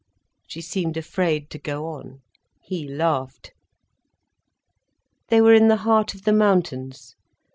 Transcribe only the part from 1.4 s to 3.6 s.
to go on. He laughed.